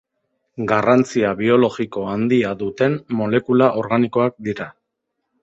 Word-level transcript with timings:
Garrantzia 0.69 1.33
biologiko 1.41 2.05
handia 2.13 2.55
duten 2.63 2.97
molekula 3.21 3.69
organikoak 3.83 4.43
dira. 4.51 4.71